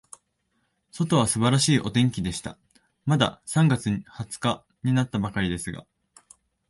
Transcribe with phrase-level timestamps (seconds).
[0.89, 2.57] 外は素晴らしいお天気でした。
[3.05, 5.85] まだ三月二十日になったばかりですが、